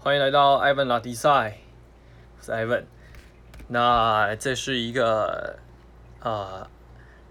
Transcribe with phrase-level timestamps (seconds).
[0.00, 1.58] 欢迎来到 Ivan 拉迪赛，
[2.38, 2.84] 我是 Ivan。
[3.66, 5.58] 那这是一个
[6.20, 6.70] 啊、呃，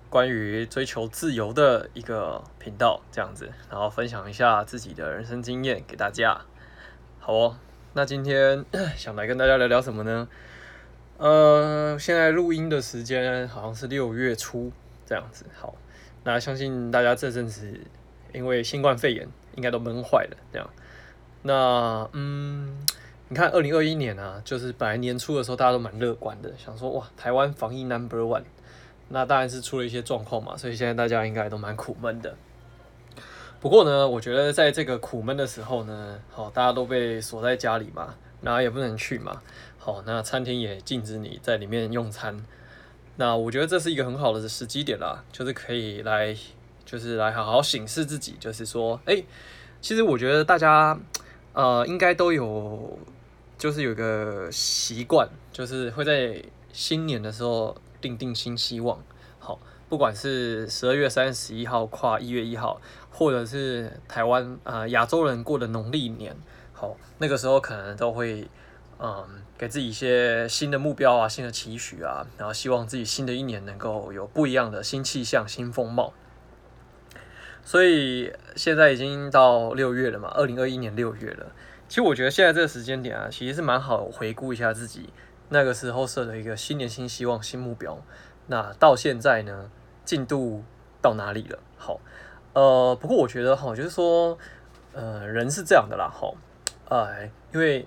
[0.09, 6.41] 关于追求自由的一个频道，这样子，然后分享一下自己的人生经验给大家。
[7.19, 7.57] 好哦，
[7.93, 8.65] 那今天
[8.97, 10.27] 想来跟大家聊聊什么呢？
[11.19, 14.73] 呃，现在录音的时间好像是六月初
[15.05, 15.45] 这样子。
[15.57, 15.73] 好，
[16.25, 17.79] 那相信大家这阵子
[18.33, 19.25] 因为新冠肺炎，
[19.55, 20.69] 应该都闷坏了这样。
[21.47, 22.77] 那嗯，
[23.29, 28.43] 你看，二零二一年啊，就是本来年初的时候，大家都蛮乐观的，想说哇，台湾防疫 number one。
[29.07, 32.35] 那当然是出了一些状况嘛，所以现在大家应该都蛮苦闷的。
[33.61, 39.41] 不过呢，我觉得在这个苦闷的时候呢，好，大家都被锁在家里嘛，哪也不能去嘛，
[39.79, 42.45] 好，那餐厅也禁止你在里面用餐。
[43.15, 46.35] 那我觉得这是一个很好的时机点啦，就是可以来，
[46.83, 49.23] 就是来好好审视自己，就是说，哎，
[49.79, 50.99] 其实我觉得大家。
[51.57, 52.99] 呃，应该都有，
[53.57, 56.39] 就是有个习惯，就是会在
[56.71, 58.99] 新年的时候定定新希望。
[59.39, 59.57] 好，
[59.89, 66.37] 不管是十二月三十一号跨一月一号，或者是台湾啊亚洲人过的农历年，
[66.73, 68.47] 好，那个时候可能都会
[68.99, 69.25] 嗯
[69.57, 76.13] 给自己一些新的目标啊、新的期许啊，然后希望自己新的一年能够有不一样的新气象、新风貌。
[77.67, 81.47] 所以现在已经到六月了嘛，二零二一年六月了。
[81.89, 85.09] 其实我觉得现在这个时间点啊，其实是蛮好回顾一下自己
[85.49, 88.01] 那个时候设的一个新年新希望、新目标。
[88.45, 89.69] 那到现在呢，
[90.05, 90.63] 进度
[91.01, 91.59] 到哪里了？
[91.75, 91.99] 好，
[92.53, 94.37] 呃，不过我觉得哈，就是说，
[94.93, 96.33] 呃，人是这样的啦，哈，
[96.87, 97.85] 呃，因为。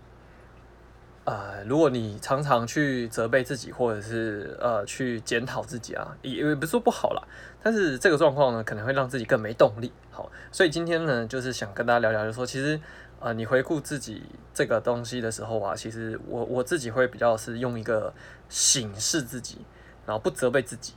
[1.25, 7.23] 呃，如果你常常去责备自己，或者是呃去检讨自己啊，也也不是说不好啦，
[7.62, 9.93] 但是这个状况呢，可能会让自己更没动力。
[10.11, 12.81] 好，所以今天呢，就是想跟大家聊聊，就是说，其实
[13.21, 14.23] 呃，你回顾自己
[14.55, 18.12] 这个东西的时候啊，其实我我自己会比较是用一个
[18.49, 19.59] 省视自己，
[20.07, 20.95] 然后不责备自己，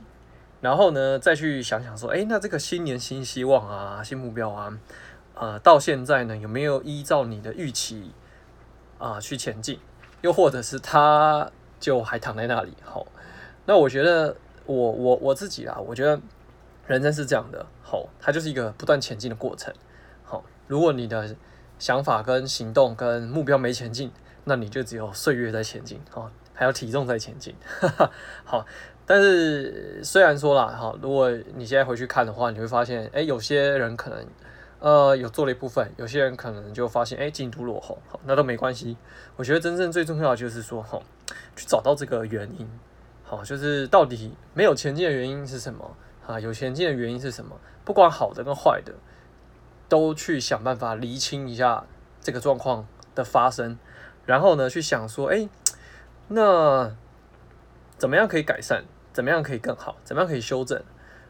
[0.62, 4.78] 然后呢再去想想说，哎，那这个新年新希望啊，新目标啊，
[5.34, 8.10] 呃，到现在呢有没有依照你的预期
[8.98, 9.78] 啊，去前进？
[10.24, 13.06] 又或者是他就还躺在那里，好，
[13.66, 16.18] 那我觉得我我我自己啊，我觉得
[16.86, 19.70] 人生是这样的，好，它就是一个不断前进的过程，
[20.24, 21.36] 好，如果你的
[21.78, 24.10] 想法跟行动跟目标没前进，
[24.44, 27.54] 那你就只有岁月在前进，好，还有体重在前进，
[28.44, 28.64] 好，
[29.04, 34.26] 但是虽然说啦，哈，如果你现在回去看的话，你会发现，哎，有些人可能。
[34.84, 38.98] 呃，有做了一部分，有些人可能就发现，哎，进度落后，好，那都没关系。
[39.34, 41.00] 我觉得真正最重要的就是说，哈，
[41.56, 42.68] 去找到这个原因，
[43.22, 45.96] 好，就是到底没有前进的原因是什么
[46.26, 46.38] 啊？
[46.38, 47.58] 有前进的原因是什么？
[47.82, 48.92] 不管好的跟坏的，
[49.88, 51.86] 都去想办法厘清一下
[52.20, 53.78] 这个状况的发生，
[54.26, 55.48] 然后呢，去想说，哎，
[56.28, 56.94] 那
[57.96, 58.84] 怎么样可以改善？
[59.14, 59.96] 怎么样可以更好？
[60.04, 60.84] 怎么样可以修正？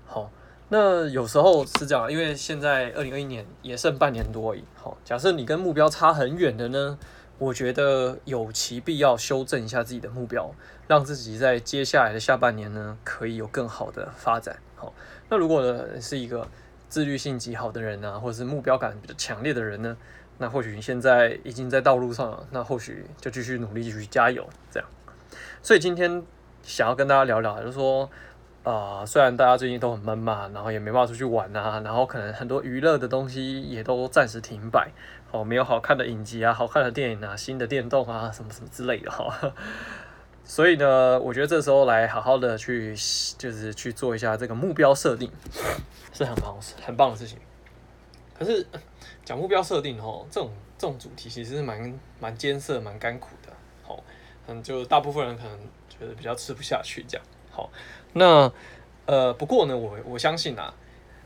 [0.04, 0.32] 好。
[0.70, 4.64] 那有时候是这样，因为现在二零二一年也剩半年多而已。
[4.74, 6.98] 好，假设你跟目标差很远的呢，
[7.38, 10.50] 我觉得有其必要修正一下自己的目标，
[10.88, 14.56] 让自己在接下来的下半年呢，可以有更好的发展。
[14.74, 14.92] 好，
[15.28, 16.48] 那如果呢是一个
[16.88, 19.96] 自律性极好的人呢，或者是目标感比较强烈的人呢，
[20.38, 24.88] 那或许你现在已经在道路上了，那或许就继续努力，继续加油，这样。
[25.62, 26.24] 所以今天
[26.62, 28.10] 想要跟大家聊聊，就是说。
[28.64, 34.90] 啊、呃，虽然大家最近都很闷嘛，然后也没办法出去玩啊，然后可能很多娱乐的东西也都暂时停摆，
[35.30, 39.52] 哦，没有好看的影集啊，好看的电影啊，新的电动啊，什么什么之类的哈。
[40.44, 42.94] 所以呢，我觉得这时候来好好的去，
[43.36, 45.30] 就是去做一下这个目标设定，
[46.14, 47.38] 是很棒、很棒的事情。
[48.38, 48.66] 可是
[49.26, 53.52] 讲目标设定哦，这种这种主题其实是蛮蛮艰涩、蛮甘苦的。
[53.82, 54.02] 好，
[54.46, 57.26] 嗯，就大部分人可能觉得比较吃不下去这样。
[57.50, 57.68] 好。
[58.14, 58.50] 那
[59.06, 60.74] 呃，不过呢，我我相信啊，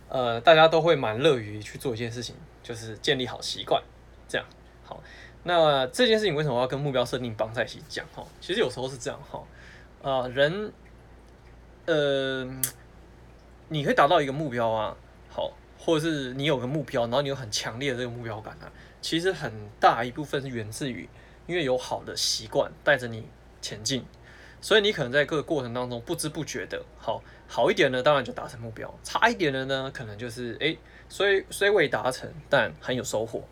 [0.09, 3.81] 呃，大家都会蛮乐于去做一件事情，就是建立好习惯，
[4.26, 4.47] 这样
[4.84, 5.00] 好。
[5.44, 8.04] 那这件事情为什么要跟目标设定绑在一起讲？
[8.12, 9.41] 哈，其实有时候是这样哈，
[10.03, 10.72] 呃，人，
[11.86, 12.45] 呃，
[13.68, 14.97] 你可以达到一个目标啊，
[15.30, 21.09] 好，或者是你有个目标，然后你有很强烈的这个目标感啊，其实很大一部分是源自于
[21.47, 23.28] 因为有好的习惯带着你
[23.62, 24.04] 前进。
[24.60, 30.78] 所以你可能在各个过程当中不知不觉的，好好一点呢，当然就达成目标；差一点的呢，可能就是诶，
[31.09, 33.43] 虽虽未达成，但很有收获。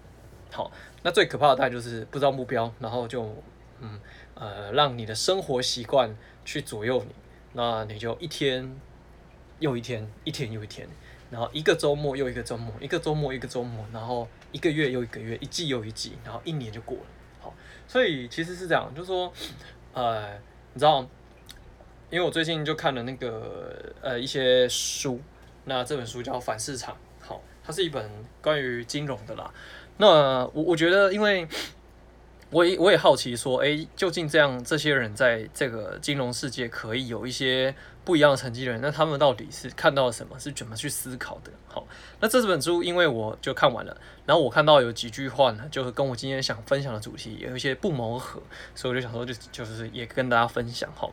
[0.51, 0.71] 好，
[1.03, 3.43] 那最可怕的大概就是不知道目标，然后就
[3.81, 4.01] 嗯
[4.35, 7.15] 呃，让你的生活习惯去左右你，
[7.53, 8.77] 那你就一天
[9.59, 10.89] 又一天，一天又一天，
[11.31, 17.05] 然后一个周末又一个周末，一个周末一个周末，然后一个月又一个月，一季又一季，然后一年就过了。
[17.41, 17.55] 好，
[17.89, 19.33] 所以其实是这样，就是说，
[19.93, 20.39] 呃，
[20.77, 21.01] 你知道，
[22.11, 25.19] 因为我最近就看了那个呃一些书，
[25.65, 26.95] 那这本书叫《反市场》，
[27.27, 28.11] 好，它是一本
[28.43, 29.51] 关于金融的啦。
[29.97, 30.07] 那
[30.53, 31.49] 我我觉得，因为
[32.51, 40.39] 我也我也好奇说，哎，究竟这样这些人在这个金融世界可以有一些不一样的成绩的人，那他们到底是看到了什么？
[40.39, 41.51] 是怎么去思考的？
[41.67, 41.85] 好，
[42.21, 48.41] 那这本书因为我就看完了，然后我看到有几句话呢，就是跟我今天想分享的主题有一些不谋而合，
[48.77, 51.11] 所以我就想说，就就是也跟大家分享哈。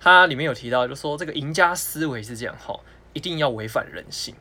[0.00, 2.78] 它里面有提到，就说这个赢家思维是这样哈，
[3.12, 4.34] 一定要违反人性。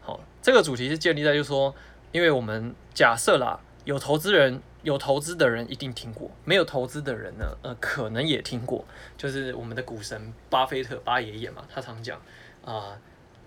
[0.00, 1.74] 好，这个主题是建立在就是说，
[2.12, 4.60] 因为我们假设啦，有投资人。
[4.82, 8.84] 有投资的人一定听过，没有投资的人呢，呃，可能也听过，
[9.18, 12.22] 就是我们的股神巴菲特巴爷爷嘛，他常讲
[12.64, 12.96] 啊，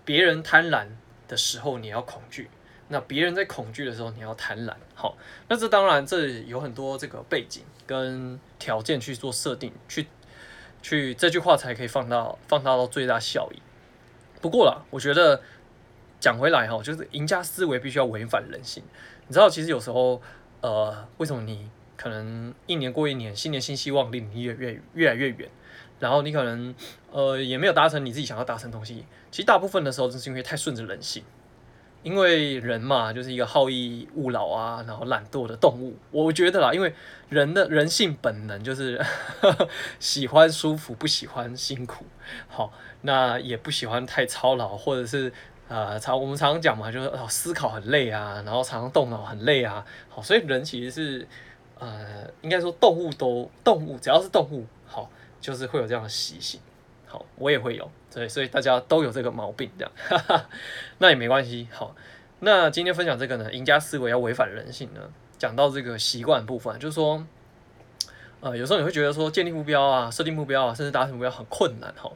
[0.04, 0.86] 别人贪婪
[1.26, 2.50] 的时候你要恐惧，
[2.88, 4.74] 那别人在恐惧的时候你要贪婪。
[4.94, 5.16] 好，
[5.48, 10.06] 那这当然这有很多这个背景跟条件去做设定，去
[10.82, 13.62] 去这句话才可以放到放大到最大效益。
[14.42, 15.40] 不过啦，我觉得
[16.20, 18.82] 讲回来哈，就是赢家思维必须要违反人性。
[19.30, 20.20] 你知道，其实有时候。
[20.62, 25.48] 呃，为什么你可能一年过一年，新年新希望离你越越越来越远，
[25.98, 26.74] 然后你可能
[27.10, 29.06] 呃也没有达成你自己想要达成的东西。
[29.30, 31.24] 其实大部分的时候，就是因为太顺着人性，
[32.02, 35.96] 因为人嘛，就是一个好逸恶劳啊，然后懒惰的动物。
[36.10, 36.92] 我觉得啦，因为
[37.30, 39.02] 人的人性本能就是
[39.98, 42.04] 喜欢舒服，不喜欢辛苦。
[42.48, 45.32] 好，那也不喜欢太操劳，或者是。
[45.70, 49.86] 呃，常我们常常讲嘛，就是哦，思考很累啊，然后常常动脑很累啊。
[50.08, 51.28] 好，所以人其实是
[51.78, 55.08] 呃，应该说动物都动物，只要是动物，好，
[55.40, 56.60] 就是会有这样的习性。
[57.06, 60.44] 好，我也会有，对，所以大家都有这个毛病，这样，
[60.98, 61.68] 那也没关系。
[61.70, 61.94] 好，
[62.40, 65.00] 那今天分享这个呢，赢家思维要违反人性呢，
[65.38, 67.24] 讲到这个习惯部分，就是说，
[68.40, 72.10] 呃，有时候你会觉得说建立目标啊，设定目标啊，甚至达成目标很困难，哈。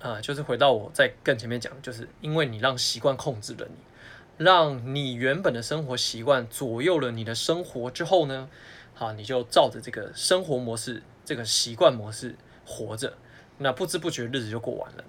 [0.00, 8.48] 呃，就是回到我在更前面讲，就是因为你让习惯控制了你，让你原本的生活习惯左右了你的生活之后呢，
[8.94, 13.14] 好，你就照着这个生活模式、这个习惯模式活着，
[13.58, 15.04] 那不知不觉日子就过完了。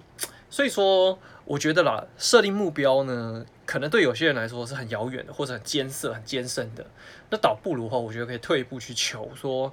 [0.52, 6.84] 所以说，我觉得啦，设定目标呢，可能对有些人来说是很遥远的，或者很艰涩、很艰深的。
[7.30, 9.72] 那倒不如话，我觉得可以退一步去求说，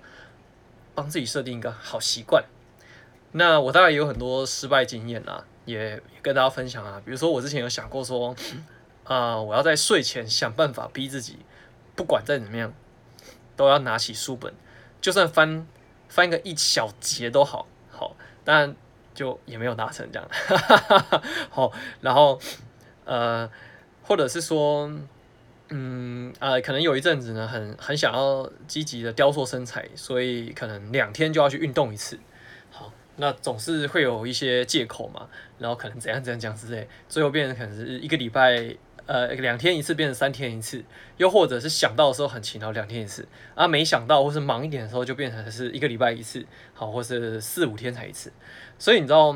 [0.93, 2.43] 帮自己设定一个好习惯。
[3.37, 6.99] 那我当然也有很多失败经验啦，也跟大家分享啊。
[7.05, 8.35] 比如说我之前有想过说，
[9.03, 11.37] 啊、我要在睡前想办法逼自己，
[11.95, 12.73] 不管再怎么样，
[13.55, 14.53] 都要拿起书本，
[14.99, 15.67] 就算翻
[16.09, 18.75] 翻个一小节都好，好，但
[19.13, 20.27] 就也没有达成这样。
[21.51, 22.39] 好，然后
[23.05, 23.49] 呃，
[24.01, 24.91] 或者是说，
[25.69, 32.19] 嗯呃，可能有一阵子呢，很很想要积极的雕塑身材，所以可能两天就要去运动一次。
[33.19, 35.27] 那总是会有一些借口嘛，
[35.57, 38.75] 然后可能怎样怎样讲之类，最后变成可能是一个礼拜，
[39.07, 40.83] 呃，两天一次变成三天一次，
[41.17, 48.31] 又或者是想到的时候很勤劳，两天一次，啊，没想到或是忙一点的时候就变成是一个礼拜一次，好，或是四五天才一次。
[48.77, 49.35] 所以你知道，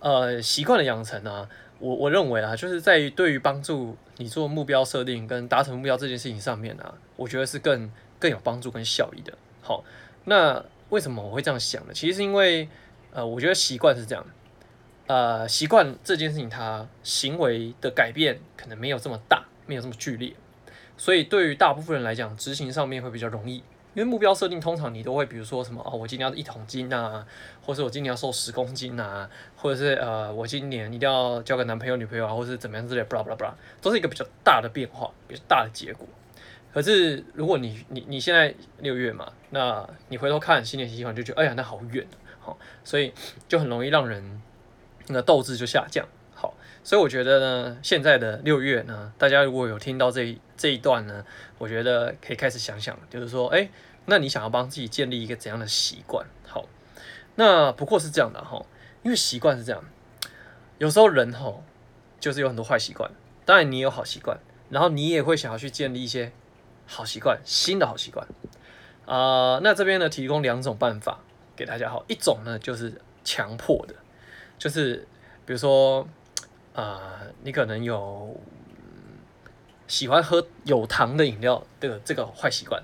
[0.00, 9.32] 呃，习惯的养成啊，我我认为啊，就是在于对于帮助你做目标设定跟达成目标这件事情上面啊，我觉得是更更有帮助跟效益的。
[9.62, 9.82] 好，
[10.24, 11.94] 那为什么我会这样想呢？
[11.94, 12.68] 其实是因为。
[13.18, 14.24] 呃，我觉得习惯是这样，
[15.08, 20.32] 呃，习惯这件事情，它行为的改变可能没有这么大，没有这么剧烈，
[20.96, 23.56] 所以对于大部分人来讲，执行上面会比较容易。
[23.94, 27.26] 因为目标设定通常你都会，比如说什么哦，我今年要一桶金啊，
[27.60, 36.06] 或者我今年要瘦十公斤啊，或者是呃，我今年一定要交个男朋友女朋友啊，或是怎么样之类，blah blah blah，都是一个比较大的变化，比较大的结果。
[36.72, 42.06] 可是如果你你你现在六月嘛，那你回头看新年习惯，就觉得哎呀，那好远。
[42.84, 43.12] 所以
[43.48, 44.40] 就很容易让人
[45.08, 46.06] 那个斗志就下降。
[46.34, 51.24] 好，所以我觉得呢，现在的六月呢，大家如果有听到这一这一段呢，
[51.58, 53.68] 我觉得可以开始想想，就是说，哎，
[54.06, 56.24] 那你想要帮自己建立一个怎样的习惯？
[56.46, 56.66] 好，
[57.34, 58.64] 那不过是这样的哈，
[59.02, 59.82] 因为习惯是这样，
[60.78, 61.52] 有时候人哈
[62.20, 63.10] 就是有很多坏习惯，
[63.44, 64.38] 当然你有好习惯，
[64.70, 66.30] 然后你也会想要去建立一些
[66.86, 68.28] 好习惯，新的好习惯
[69.06, 71.20] 啊、那这边呢，提供两种办法。
[71.58, 73.94] 给大家好，一种呢就是强迫的，
[74.56, 75.04] 就是
[75.44, 76.06] 比如说
[76.72, 78.40] 啊、呃，你可能有
[79.88, 82.80] 喜欢喝有糖的饮料的这个坏习惯，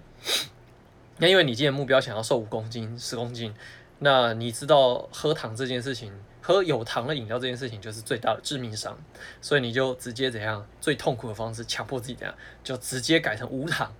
[1.18, 3.54] 那因为你今天目标想要瘦五公斤、十公斤，
[4.00, 6.12] 那你知道喝糖这件事情，
[6.42, 8.98] 喝有糖的饮料这件事情就是最大的致命伤，
[9.40, 13.94] 所以你就直接怎样最痛苦的方式强迫自己怎样，就直接改成无糖。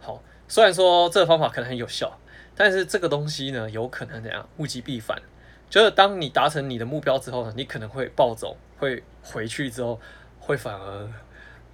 [0.00, 2.18] 好，虽然说这个方法可能很有效，
[2.56, 5.20] 但是这个东西呢，有可能怎样物极必反。
[5.70, 10.00] 就是当你达成你的目标之后呢，你可能会暴走，会回去之后
[10.38, 11.08] 会反而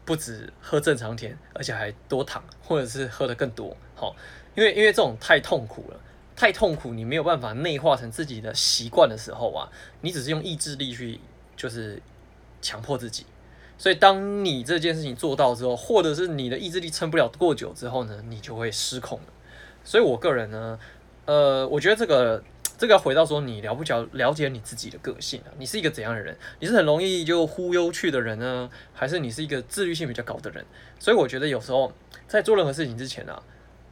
[0.06, 3.76] 不止喝正常甜，而且还多糖，或者是喝得更多。
[3.94, 4.16] 好，
[4.54, 6.00] 因为因为这种太痛苦了，
[6.34, 9.68] 太痛苦，你没有办法内化成自己的习惯的时候啊，
[10.00, 11.20] 你只是用意志力去
[11.56, 12.00] 就是
[12.62, 13.26] 强迫自己。
[13.76, 19.26] 所以当你这件事情做到之后，或者是你的意志力撑不了过久之后呢，你就会失控了。
[19.84, 20.78] 所以我个人呢，
[21.26, 22.42] 呃，我觉得这个。
[22.78, 25.52] 这个要回到说，你了不了了解你自己的个性啊？
[25.58, 26.34] 你是一个怎样的人？
[26.60, 30.64] 你是很容易就忽悠去的人呢，还是你是一个自律性比较高的人？
[30.98, 31.92] 所以我觉得有时候
[32.26, 33.42] 在做任何事情之前啊，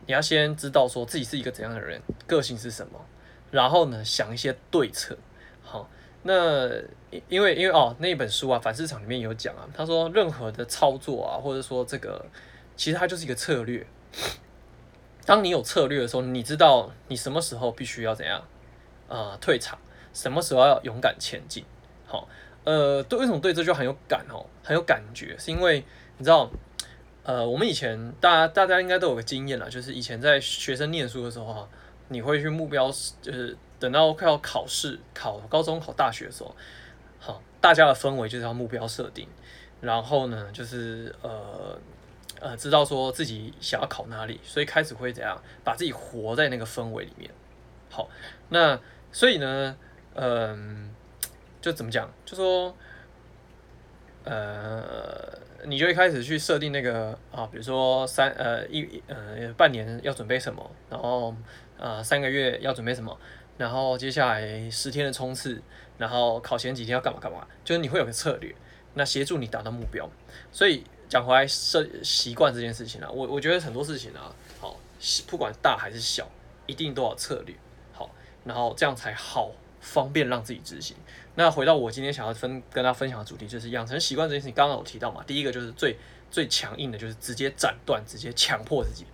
[0.06, 2.98] 你要先知道说自己是一个怎样的人，个性是什么，
[3.50, 5.18] 然后呢，想一些对策。
[5.62, 5.90] 好，
[6.22, 6.70] 那
[7.28, 12.24] 因为因为哦，那一本书啊，反市场里面有讲啊，他说任何的操作啊，或者说这个
[12.74, 13.86] 其实它就是一个策略。
[15.28, 18.42] 当你有策略的时候，你知道你什么时候必须要怎样。
[19.08, 19.78] 啊、呃，退场，
[20.14, 21.62] 什么时候要勇敢前进？
[22.06, 22.26] 好，
[22.64, 25.84] 呃，对，为什么对这就很有感哦，很有感觉，是因为
[26.16, 26.50] 你知道，
[27.24, 31.68] 呃，我们以前大家大家应该都有个经验啦，就是以前在学生念书的时候哈，
[32.08, 36.56] 你会去目标，就是等到快要考试、考高中、考大学的时候，
[37.18, 39.28] 好，大家的氛围就是要目标设定，
[39.82, 41.78] 然后呢，就是呃
[42.40, 47.30] 呃，知道说自己想要考哪里，所以开始会怎样，把自己活在那个氛围里面。
[47.90, 48.08] 好，
[48.48, 48.78] 那。
[49.10, 49.74] 所以呢，
[50.16, 50.94] 嗯，
[51.62, 52.12] 就怎么讲？
[52.26, 52.76] 就说，
[54.22, 61.34] 呃，你就一开始去设定那个啊，比如说三呃一呃半年要准备什么，然后
[61.78, 63.18] 呃三个月要准备什么，
[63.56, 65.62] 然后接下来十天的冲刺，
[65.96, 68.54] 然后考前几天要干嘛干嘛，就是你会有个策略，
[68.92, 70.06] 那协助你达到目标。
[70.52, 74.76] 所以讲回来设习惯这件事情啊，我我觉得很多事情啊，好，
[75.26, 76.28] 不管大还是小，
[76.66, 77.54] 一定都要策略
[77.92, 78.10] 好。
[78.44, 79.50] 然后这样才好
[79.80, 80.96] 方便让自己执行。
[81.34, 84.54] 那回到我今天想要分跟大家分享的主题，就是养成习惯这件事情。
[84.54, 85.96] 刚刚有提到嘛，第一个就是最
[86.30, 89.04] 最强硬的，就是直接斩断，直接强迫自己。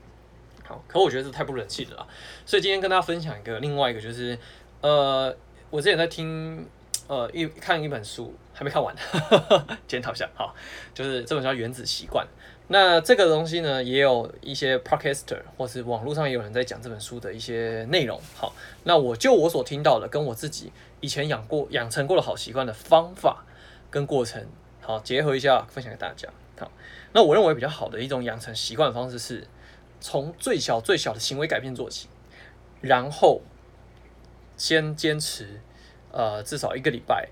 [0.65, 2.07] 好，可我觉得这太不人性了啊。
[2.47, 4.39] 所以今天跟大家分享一个另外一个，就是
[4.81, 5.37] 呃，
[5.69, 6.67] 我之前在听
[7.07, 10.29] 呃一看一本书，还没看完哈哈哈， 检讨一下。
[10.35, 10.55] 好，
[10.93, 12.27] 就是这本叫《原子习惯》。
[12.69, 18.19] 那这个东西呢，也有一些 podcaster 或是网络上也有人在讲这本书的一些内容。
[18.35, 23.45] 好，那我就我所听到的，跟我自己以前养过、养成过的好习惯的方法
[23.91, 24.47] 跟过程，
[24.81, 26.27] 好，结合一下，分享给大家。
[26.59, 26.71] 好，
[27.13, 29.47] 那我认为比较好的一种养成习惯的方式是，
[30.01, 32.09] 从最小最小的行为改变做起，
[32.81, 33.43] 然后
[34.57, 35.61] 先坚持，
[36.15, 37.29] 呃，至少一个礼拜，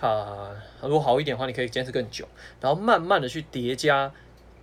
[0.00, 2.26] 啊，如果好一点的话，你可以坚持更久，
[2.62, 4.10] 然后慢慢的去叠加。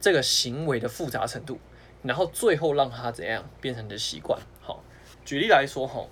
[0.01, 1.59] 这个行为的复杂程度，
[2.03, 4.39] 然后最后让它怎样变成你的习惯？
[4.61, 4.81] 好，
[5.25, 6.05] 举例来说，哈，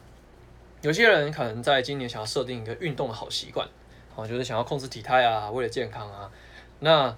[0.81, 3.65] 有些人可能在今年想要设定一个运动的好习惯，
[4.13, 6.29] 好，就是想要控制体态啊，为了健康啊。
[6.81, 7.17] 那，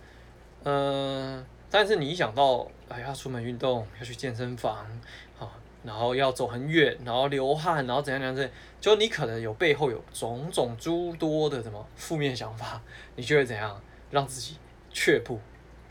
[0.63, 4.85] 嗯、但是你一想到，哎，要出门运动，要去健身房，
[5.39, 5.51] 好，
[5.83, 12.81] 然后要走很远，然后流汗，然后怎样怎样，就你可能有背后有种种诸多的什么负面想法，
[13.15, 13.81] 你就会怎样
[14.11, 14.57] 让自己
[14.91, 15.39] 却步，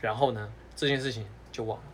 [0.01, 0.53] 然后呢？
[0.77, 1.85] 这件事情就忘了，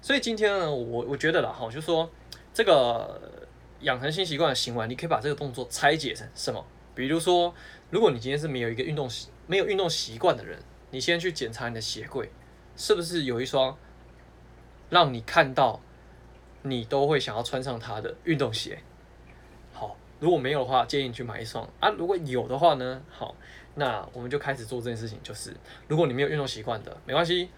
[0.00, 2.10] 所以今天呢，我我觉得啦，哈，就说
[2.54, 3.46] 这个
[3.80, 6.64] 养成新习惯的行为，你可以把这个动作拆解成什么？
[6.94, 7.54] 比如说，
[7.90, 10.58] 如果你今天是没有一个运动习没有运动习惯的人，
[10.90, 12.30] 你先去检查你的鞋柜，
[12.76, 13.76] 是不是有一双
[14.88, 15.82] 让你看到
[16.64, 18.78] 你都会想要穿上它的运动鞋？
[19.72, 21.88] 好，如果没有的话，建议你去买一双啊。
[21.90, 23.36] 如果有的话呢，好，
[23.76, 25.54] 那我们就开始做这件事情，就是
[25.86, 27.48] 如果你没有运动习惯的，没关系。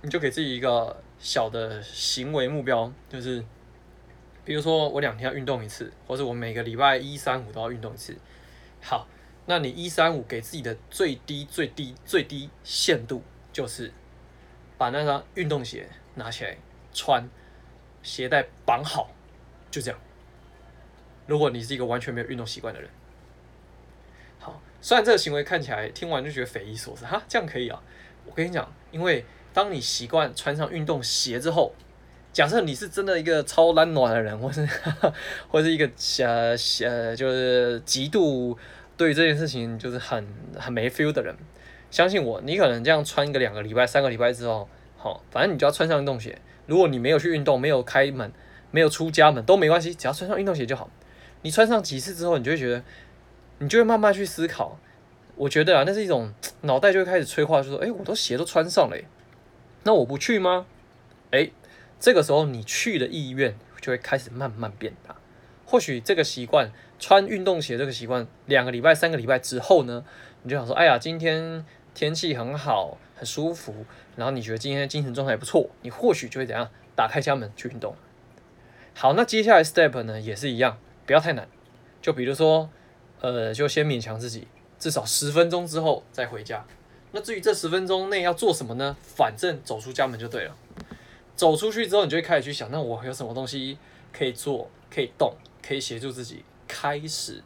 [0.00, 3.44] 你就给自己一个小的行为目标，就是，
[4.44, 8.16] 比如说我两天要运动一次，或者我每个礼拜一、三、五都要运动一次。
[8.80, 9.08] 好，
[9.46, 13.92] 那你一、三、五给自己的最低、最低、最低限度，就是
[14.76, 16.56] 把那双运动鞋拿起来
[16.92, 17.28] 穿，
[18.08, 19.10] 鞋带绑好，
[19.70, 20.00] 就这样。
[21.26, 22.88] 如果你是一个完全没有运动习惯的人，
[24.38, 27.82] 好，虽然这个行为看起来听完就觉得匪夷所思，哈，这样可以啊？
[28.24, 29.24] 我跟你讲，因为。
[29.54, 31.74] 当你习惯穿上运动鞋之后，
[32.32, 34.64] 假设你是真的一个超懒惰的人，或是
[35.48, 36.24] 或是一个小
[36.54, 36.86] 小
[37.16, 38.56] 就是极度
[38.96, 40.24] 对这件事情就是很
[40.56, 41.34] 很没 feel 的人，
[41.90, 46.38] 相信我，你可能这样穿一个两个礼拜、三个礼拜之后，好，反正你就要穿上运动鞋。
[46.68, 48.30] 如果你没有去运动，没有开门，
[48.70, 50.88] 没有出家门都没关系，只要穿上运动鞋就好。
[51.42, 52.84] 你穿上几次之后，你就会觉得，
[53.58, 54.78] 你就会慢慢去思考。
[55.34, 58.96] 我觉得啊，那是一种脑袋就会开始催化，就说，哎，我都鞋都穿上了。
[59.84, 60.66] 那我不去吗？
[61.30, 61.52] 诶，
[61.98, 65.16] 这个时候你去的意愿就会开始慢慢变大。
[65.64, 70.04] 或许这个习惯穿运动鞋这个习惯，两个礼拜、三个礼拜之后呢，
[70.42, 73.84] 你就想说，哎呀，今天天气很好，很舒服，
[74.14, 77.96] 然后你觉得今天精神状态不错，你或许就会怎样，打开家门去运动。
[78.94, 81.48] 好，那接下来 step 呢也是一样，不要太难，
[82.00, 82.70] 就比如说，
[83.20, 84.46] 呃，就先勉强自己，
[84.78, 86.64] 至少十分钟之后再回家。
[87.10, 88.96] 那至于这十分钟内要做什么呢？
[89.02, 90.56] 反正走出家门就对了。
[91.34, 93.78] 走出去之后，你就会开始去想，那我有什么东西
[94.12, 95.34] 可以做，可以动，
[95.66, 97.42] 可以协助自己开始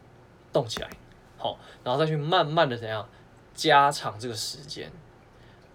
[0.53, 0.91] 动起来。
[1.37, 3.09] 好，然后再去慢慢的怎样
[3.55, 4.91] 加长这个时间。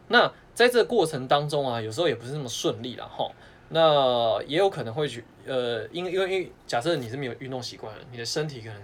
[0.07, 3.29] 那在这个过程当中啊，有时候也不是那么顺利了哈。
[3.69, 8.81] 那也有可能会去，呃，因为因为假设你是没有运动习惯，你的身体可能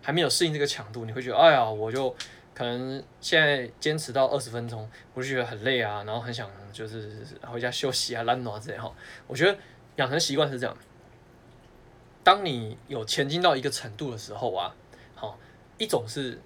[0.00, 2.14] 还没有适应这个强度，你会觉得，哎呀，我就。
[2.54, 8.92] 可能现在坚持到二十分钟，我就觉得很累啊，然后很想就是回家休息啊、懒惰之类哈。
[9.26, 9.58] 我觉得
[9.96, 10.76] 养成习惯是这样，
[12.22, 14.76] 当你有前进到一个程度的时候啊，
[15.14, 15.38] 好，
[15.78, 16.38] 一种是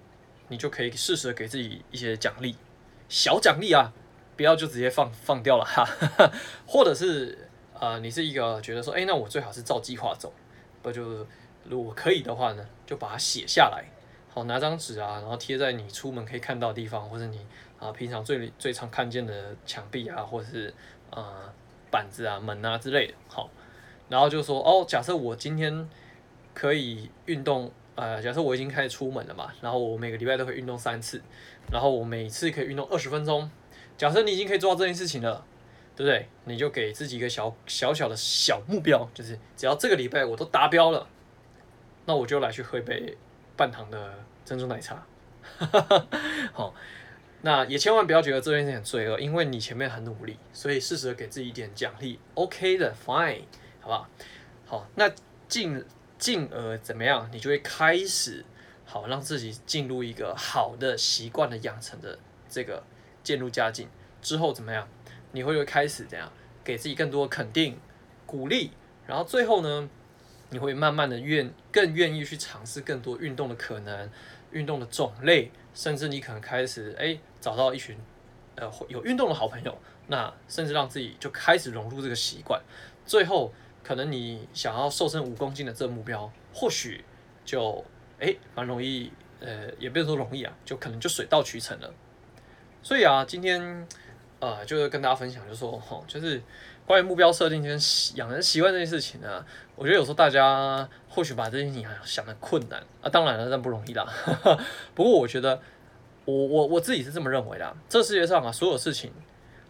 [0.47, 2.55] 你就可以适时的给自己一些奖励，
[3.09, 3.91] 小奖励啊，
[4.37, 5.83] 不要就直接放放掉了哈，
[6.65, 7.35] 或者是
[7.73, 10.31] 呃，你是一个觉得说，哎，那我最好是照计划走，
[10.83, 11.25] 不就
[11.65, 13.83] 如果可以的话呢，就把它写下来。
[14.29, 17.39] 好，拿张纸啊，然后贴在你出门可以看到的地方，或者你
[17.79, 20.71] 啊平常最最常看见的墙壁啊，或者是
[21.09, 21.51] 呃
[21.89, 23.13] 板子啊、门啊之类的。
[23.27, 23.49] 好，
[24.07, 25.89] 然后就说哦，假设我今天
[26.53, 31.19] 可以运动，呃，假设我已经开始出门了嘛，然后我每个礼拜都可以运动三次，
[31.71, 33.49] 然后我每次可以运动二十分钟。
[33.97, 35.43] 假设你已经可以做到这件事情了，
[35.95, 36.29] 对不对？
[36.45, 41.07] 你就给自己一个小小小的小目标，就是只要这个礼拜我都达标了，
[42.05, 43.17] 那我就来去喝一杯
[43.55, 44.13] 半糖的
[44.45, 45.05] 珍珠奶茶，
[46.53, 46.73] 好，
[47.41, 53.41] 那也千万不要觉得这件事很罪恶，因为你前面很努力，所以适时的给自己一点奖励，OK 的，Fine，
[53.81, 54.09] 好不好？
[54.67, 55.11] 好，那
[55.47, 55.83] 进
[56.19, 58.45] 进而怎么样，你就会开始
[58.85, 62.83] 好让自己进入一个好的习惯的养成的这个
[63.27, 63.89] 渐入佳境
[64.21, 64.87] 之后怎么样？
[65.33, 66.31] 你会不会开始怎样
[66.63, 67.77] 给自己更多肯定、
[68.25, 68.71] 鼓励，
[69.05, 69.89] 然后最后呢？
[70.49, 74.09] 你会慢慢的愿更愿意去尝试更多运动的可能，
[74.51, 77.97] 运动的种类，甚至你可能开始哎找到一群
[78.55, 82.61] 呃有运动的好朋友，那甚至让自己就开始融入这个习惯，
[83.05, 87.03] 最后可能你想要瘦身五公斤的这个目标，或许
[87.43, 87.83] 就
[88.21, 89.11] 哎蛮容易，
[89.41, 91.93] 呃也不是说容易啊，就可能就水到渠成了。
[92.87, 93.85] 所以啊，今天
[94.39, 96.41] 呃就是跟大家分享就是说，就说就是。
[96.85, 97.77] 关于目标设定跟
[98.15, 99.45] 养成习惯这件事情呢，
[99.75, 104.07] 我觉得有时候大家或许把这件事情想的困难啊，当然了，那不容易啦。
[104.95, 105.59] 不过我觉得，
[106.23, 107.75] 我我我自己是这么认为的。
[107.89, 109.11] 这世界上啊，所有事情，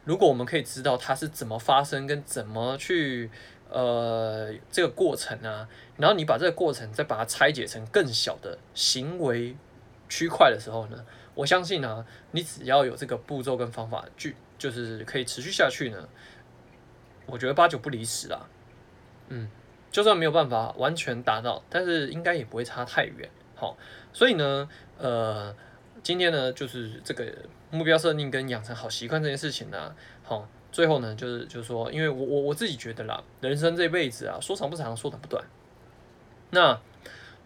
[0.03, 3.32] 如果我们可以知道它是怎么发生跟怎么去
[3.71, 9.58] 呃这个过程啊，然后你把这个过程再把它拆解成更小的行为
[10.10, 16.08] 区块的时候呢，我相信呢，你只要有这个步骤跟方法，就就是可以持续下去呢。
[17.26, 18.48] 我觉得八九不离十啦，
[19.28, 19.50] 嗯，
[19.91, 23.78] 就算没有办法完全达到，但是应该也不会差太远，好，
[24.13, 25.54] 所以呢，呃，
[26.02, 27.26] 今天呢就是这个
[27.70, 29.93] 目标设定跟养成好习惯这件事情呢，
[30.24, 35.43] 好，最后呢就是就是说，因为我我我自己觉得啦，人生这辈子啊，说长不长，说短不短，
[36.52, 36.80] 那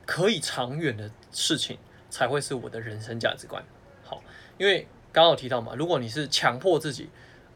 [0.06, 1.80] 可以长远的事情
[2.12, 3.64] 才会是我的人生价值观，
[4.04, 4.22] 好，
[4.60, 7.10] 因为刚刚有提到嘛，如果你是强迫自己。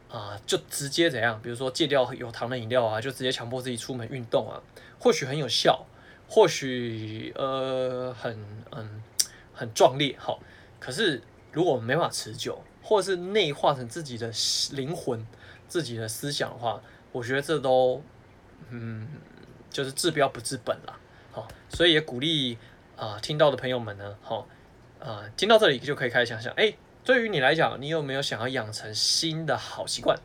[0.08, 1.42] 啊，就直接怎样？
[1.42, 4.62] 比如说戒掉有糖的饮料啊，就直接强迫自己出门运动啊，
[4.98, 5.86] 或许很有效，
[6.30, 8.40] 或许呃很
[8.72, 9.04] 嗯
[9.54, 10.40] 很壮烈，好。
[10.80, 14.32] 可是如果没法持久，或者是内化成自己的
[14.72, 15.26] 灵魂、
[15.68, 16.80] 自己的思想的话，
[17.12, 18.02] 我觉得这都
[18.70, 19.10] 嗯
[19.70, 20.98] 就是治标不治本了，
[21.32, 21.46] 好。
[21.68, 22.58] 所以也鼓励
[22.96, 24.48] 啊、听到的朋友们呢，好
[25.00, 26.74] 啊、听到这里就可以开始想想，哎。
[27.06, 30.18] 对于你来讲，你有没有想要养成新的好习惯？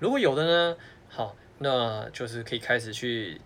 [0.00, 0.76] 如果有的呢，
[1.08, 3.40] 好，那就是可以开始去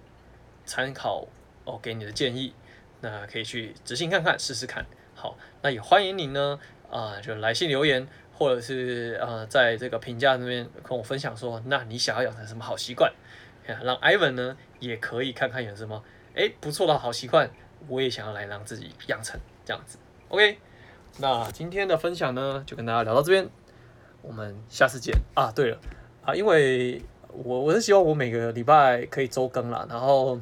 [0.65, 1.27] 参考
[1.67, 2.55] 我给你的建议，
[3.03, 4.87] 那可以去执行看看，试试看。
[5.15, 6.59] 好，那也欢迎你呢，
[6.91, 13.13] 啊、就来信留言，或者是呃，在这个评价那边跟我分享说，那你想要养成什么好习惯？
[13.67, 16.03] 让 Ivan 呢也可以看看有什么
[16.35, 17.51] 哎不错的好习惯，
[17.87, 19.99] 我也想要来让自己养成这样子。
[20.29, 20.59] OK。
[21.21, 23.49] 那今天的分享呢，就跟大家聊到这边，
[24.23, 25.51] 我们下次见啊！
[25.51, 25.79] 对了
[26.25, 30.39] 啊，因为我我是希望我每个礼拜可以周更啦，然后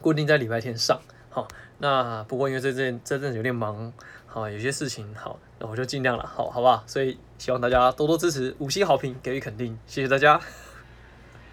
[0.00, 0.98] 固定在礼拜天上。
[1.28, 1.46] 好，
[1.78, 3.92] 那不过因为这阵这阵子有点忙，
[4.26, 6.82] 好，有些事情好，那我就尽量了，好好吧？
[6.86, 10.40] 所以希望大家多多支持，五星好评给予肯定，谢谢大家。